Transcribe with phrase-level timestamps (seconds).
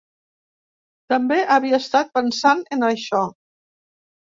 [1.15, 3.23] També havia estat pensant en això.